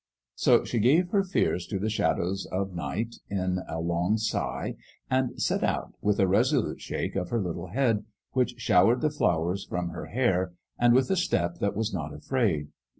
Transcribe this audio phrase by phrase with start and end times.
[0.33, 4.73] So she gave her fears to the shadows of night, in a long sigh,
[5.11, 9.63] and set out, with a resolute shake of her little head, which showered the flowers
[9.63, 12.69] from her hair, and with a step that was not afraid.